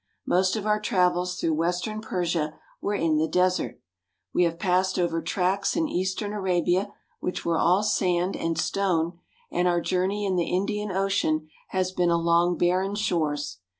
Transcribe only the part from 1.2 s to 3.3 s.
through western Persia were in the